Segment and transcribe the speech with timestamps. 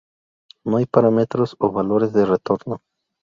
[0.65, 2.81] No hay parámetros o valores de retorno.